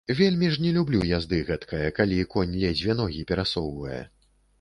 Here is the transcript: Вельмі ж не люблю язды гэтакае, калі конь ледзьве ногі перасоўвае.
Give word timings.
Вельмі 0.19 0.47
ж 0.53 0.61
не 0.61 0.69
люблю 0.77 1.01
язды 1.09 1.39
гэтакае, 1.49 1.83
калі 1.99 2.17
конь 2.33 2.55
ледзьве 2.63 2.95
ногі 3.03 3.21
перасоўвае. 3.33 4.01